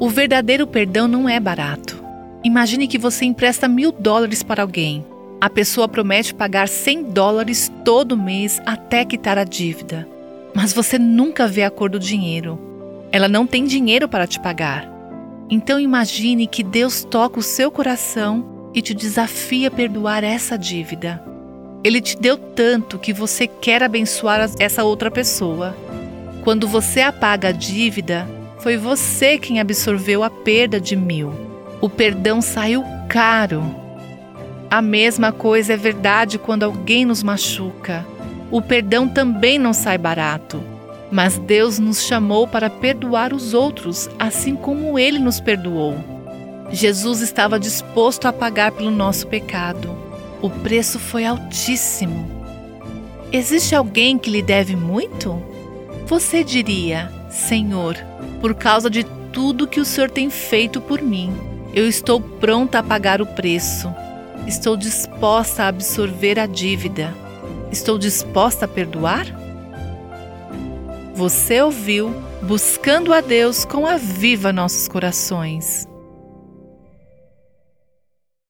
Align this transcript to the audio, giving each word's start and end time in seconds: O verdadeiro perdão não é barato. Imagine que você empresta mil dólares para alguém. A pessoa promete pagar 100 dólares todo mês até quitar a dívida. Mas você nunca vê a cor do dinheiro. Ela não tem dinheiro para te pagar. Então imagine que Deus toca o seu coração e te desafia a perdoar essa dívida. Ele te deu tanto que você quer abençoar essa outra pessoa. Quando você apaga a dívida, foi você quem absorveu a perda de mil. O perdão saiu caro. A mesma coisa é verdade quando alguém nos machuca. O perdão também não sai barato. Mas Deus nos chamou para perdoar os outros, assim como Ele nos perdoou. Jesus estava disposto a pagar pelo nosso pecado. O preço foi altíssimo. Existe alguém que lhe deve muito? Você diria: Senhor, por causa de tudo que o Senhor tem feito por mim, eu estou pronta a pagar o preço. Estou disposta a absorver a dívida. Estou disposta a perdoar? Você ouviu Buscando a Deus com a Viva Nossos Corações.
O 0.00 0.08
verdadeiro 0.08 0.64
perdão 0.64 1.08
não 1.08 1.28
é 1.28 1.40
barato. 1.40 2.00
Imagine 2.44 2.86
que 2.86 2.96
você 2.96 3.24
empresta 3.24 3.66
mil 3.66 3.90
dólares 3.90 4.44
para 4.44 4.62
alguém. 4.62 5.04
A 5.40 5.50
pessoa 5.50 5.88
promete 5.88 6.32
pagar 6.32 6.68
100 6.68 7.10
dólares 7.10 7.72
todo 7.84 8.16
mês 8.16 8.62
até 8.64 9.04
quitar 9.04 9.36
a 9.36 9.42
dívida. 9.42 10.06
Mas 10.54 10.72
você 10.72 11.00
nunca 11.00 11.48
vê 11.48 11.64
a 11.64 11.70
cor 11.70 11.90
do 11.90 11.98
dinheiro. 11.98 12.60
Ela 13.10 13.28
não 13.28 13.44
tem 13.44 13.64
dinheiro 13.64 14.08
para 14.08 14.26
te 14.26 14.38
pagar. 14.38 14.88
Então 15.50 15.80
imagine 15.80 16.46
que 16.46 16.62
Deus 16.62 17.02
toca 17.02 17.40
o 17.40 17.42
seu 17.42 17.68
coração 17.68 18.70
e 18.72 18.80
te 18.80 18.94
desafia 18.94 19.66
a 19.66 19.70
perdoar 19.70 20.22
essa 20.22 20.56
dívida. 20.56 21.20
Ele 21.82 22.00
te 22.00 22.16
deu 22.16 22.36
tanto 22.36 23.00
que 23.00 23.12
você 23.12 23.48
quer 23.48 23.82
abençoar 23.82 24.48
essa 24.60 24.84
outra 24.84 25.10
pessoa. 25.10 25.76
Quando 26.44 26.68
você 26.68 27.00
apaga 27.00 27.48
a 27.48 27.52
dívida, 27.52 28.37
foi 28.60 28.76
você 28.76 29.38
quem 29.38 29.60
absorveu 29.60 30.22
a 30.22 30.30
perda 30.30 30.80
de 30.80 30.96
mil. 30.96 31.32
O 31.80 31.88
perdão 31.88 32.40
saiu 32.40 32.84
caro. 33.08 33.62
A 34.70 34.82
mesma 34.82 35.32
coisa 35.32 35.74
é 35.74 35.76
verdade 35.76 36.38
quando 36.38 36.64
alguém 36.64 37.04
nos 37.04 37.22
machuca. 37.22 38.04
O 38.50 38.60
perdão 38.60 39.08
também 39.08 39.58
não 39.58 39.72
sai 39.72 39.96
barato. 39.96 40.62
Mas 41.10 41.38
Deus 41.38 41.78
nos 41.78 42.02
chamou 42.02 42.46
para 42.46 42.68
perdoar 42.68 43.32
os 43.32 43.54
outros, 43.54 44.10
assim 44.18 44.54
como 44.54 44.98
Ele 44.98 45.18
nos 45.18 45.40
perdoou. 45.40 45.96
Jesus 46.70 47.22
estava 47.22 47.58
disposto 47.58 48.26
a 48.26 48.32
pagar 48.32 48.72
pelo 48.72 48.90
nosso 48.90 49.26
pecado. 49.26 49.96
O 50.42 50.50
preço 50.50 50.98
foi 50.98 51.24
altíssimo. 51.24 52.28
Existe 53.32 53.74
alguém 53.74 54.18
que 54.18 54.30
lhe 54.30 54.42
deve 54.42 54.76
muito? 54.76 55.42
Você 56.06 56.44
diria: 56.44 57.10
Senhor, 57.30 57.96
por 58.40 58.54
causa 58.54 58.88
de 58.88 59.04
tudo 59.32 59.66
que 59.66 59.80
o 59.80 59.84
Senhor 59.84 60.10
tem 60.10 60.30
feito 60.30 60.80
por 60.80 61.02
mim, 61.02 61.36
eu 61.74 61.86
estou 61.86 62.20
pronta 62.20 62.78
a 62.78 62.82
pagar 62.82 63.20
o 63.20 63.26
preço. 63.26 63.92
Estou 64.46 64.76
disposta 64.76 65.64
a 65.64 65.68
absorver 65.68 66.38
a 66.38 66.46
dívida. 66.46 67.14
Estou 67.70 67.98
disposta 67.98 68.64
a 68.64 68.68
perdoar? 68.68 69.26
Você 71.14 71.60
ouviu 71.60 72.14
Buscando 72.42 73.12
a 73.12 73.20
Deus 73.20 73.64
com 73.64 73.84
a 73.84 73.96
Viva 73.96 74.52
Nossos 74.52 74.86
Corações. 74.86 75.86